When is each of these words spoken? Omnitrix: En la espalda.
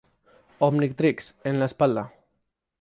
Omnitrix: 0.67 1.31
En 1.53 1.59
la 1.61 1.71
espalda. 1.73 2.09